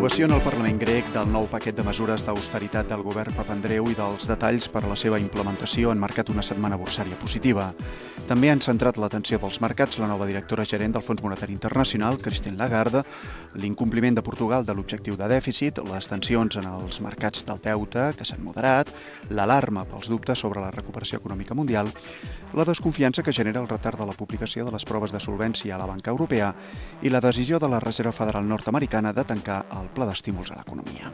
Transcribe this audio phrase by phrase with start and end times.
[0.00, 3.96] L'aprovació en el Parlament grec del nou paquet de mesures d'austeritat del govern Papandreou i
[3.98, 7.66] dels detalls per a la seva implementació han marcat una setmana bursària positiva.
[8.30, 12.56] També han centrat l'atenció dels mercats la nova directora gerent del Fons Monetari Internacional, Christine
[12.56, 13.02] Lagarde,
[13.60, 18.24] l'incompliment de Portugal de l'objectiu de dèficit, les tensions en els mercats del deute, que
[18.24, 18.88] s'han moderat,
[19.28, 21.92] l'alarma pels dubtes sobre la recuperació econòmica mundial,
[22.54, 25.78] la desconfiança que genera el retard de la publicació de les proves de solvència a
[25.78, 26.54] la banca europea
[27.02, 31.10] i la decisió de la Reserva Federal nord-americana de tancar el pla d'estímuls a l'economia.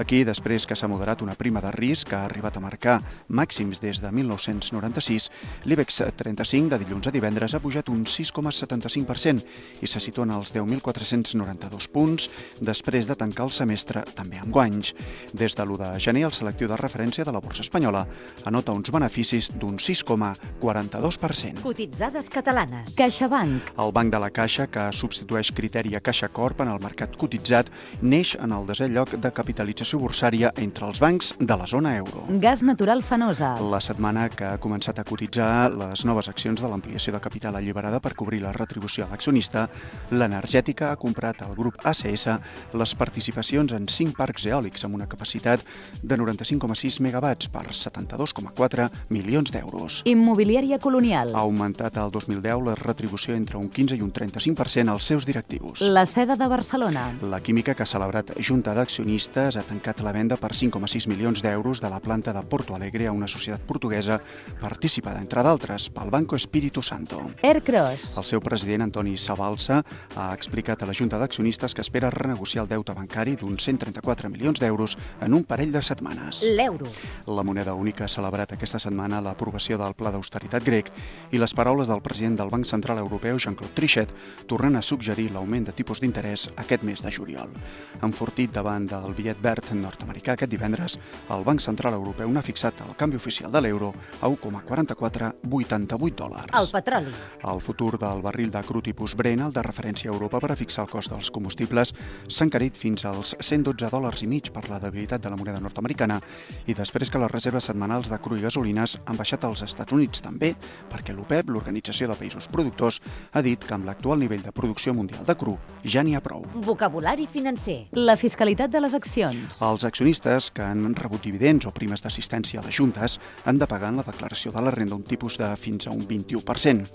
[0.00, 2.94] Aquí, després que s'ha moderat una prima de risc que ha arribat a marcar
[3.28, 5.26] màxims des de 1996,
[5.68, 9.44] l'IBEX 35 de dilluns a divendres ha pujat un 6,75%
[9.84, 12.30] i se situa en els 10.492 punts
[12.64, 14.94] després de tancar el semestre també amb guanys.
[15.36, 18.06] Des de l'1 de gener, el selectiu de referència de la borsa espanyola
[18.48, 21.60] anota uns beneficis d'un 6,42%.
[21.60, 22.96] Cotitzades catalanes.
[22.96, 23.74] CaixaBank.
[23.76, 27.68] El Banc de la Caixa, que substitueix criteri a Caixa Corp en el mercat cotitzat,
[28.00, 32.22] neix en el desè lloc de capitalització borsària entre els bancs de la zona euro.
[32.38, 33.54] Gas natural fanosa.
[33.72, 37.98] La setmana que ha començat a cotitzar les noves accions de l'ampliació de capital alliberada
[38.00, 39.66] per cobrir la retribució a l'accionista,
[40.10, 42.28] l'energètica ha comprat al grup ACS
[42.76, 45.64] les participacions en 5 parcs eòlics amb una capacitat
[46.02, 50.02] de 95,6 megawatts per 72,4 milions d'euros.
[50.04, 51.34] Immobiliària colonial.
[51.34, 55.80] Ha augmentat al 2010 la retribució entre un 15 i un 35% als seus directius.
[55.80, 57.10] La seda de Barcelona.
[57.22, 61.80] La química que ha celebrat junta d'accionistes ha tancat la venda per 5,6 milions d'euros
[61.80, 64.18] de la planta de Porto Alegre a una societat portuguesa
[64.60, 67.20] participada, entre d'altres, pel Banco Espíritu Santo.
[67.46, 68.16] Aircross.
[68.18, 69.80] El seu president, Antoni Sabalsa,
[70.16, 74.58] ha explicat a la Junta d'Accionistes que espera renegociar el deute bancari d'uns 134 milions
[74.58, 76.42] d'euros en un parell de setmanes.
[76.56, 76.90] L'euro.
[77.28, 80.90] La moneda única ha celebrat aquesta setmana l'aprovació del pla d'austeritat grec
[81.30, 84.10] i les paraules del president del Banc Central Europeu, Jean-Claude Trichet,
[84.50, 87.54] tornant a suggerir l'augment de tipus d'interès aquest mes de juliol.
[88.02, 90.96] Enfortit davant del bitllet verd nord-americà aquest divendres,
[91.30, 96.54] el Banc Central Europeu n'ha fixat el canvi oficial de l'euro a 1,4488 dòlars.
[96.56, 97.12] El petroli.
[97.52, 100.56] El futur del barril de cru tipus Brent, el de referència a Europa per a
[100.56, 101.92] fixar el cost dels combustibles,
[102.28, 106.20] s'ha encarit fins als 112 dòlars i mig per la debilitat de la moneda nord-americana
[106.66, 110.24] i després que les reserves setmanals de cru i gasolines han baixat als Estats Units
[110.24, 110.54] també
[110.90, 113.00] perquè l'OPEP, l'Organització de Països Productors,
[113.32, 116.44] ha dit que amb l'actual nivell de producció mundial de cru ja n'hi ha prou.
[116.66, 117.88] Vocabulari financer.
[117.92, 119.49] La fiscalitat de les accions.
[119.60, 123.90] Els accionistes que han rebut dividends o primes d'assistència a les juntes han de pagar
[123.92, 126.86] en la declaració de la renda un tipus de fins a un 21%.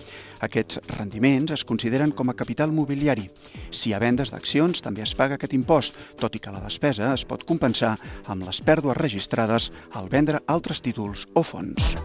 [0.47, 3.29] Aquests rendiments es consideren com a capital mobiliari.
[3.69, 7.13] Si hi ha vendes d'accions, també es paga aquest impost, tot i que la despesa
[7.13, 11.95] es pot compensar amb les pèrdues registrades al vendre altres títols o fons.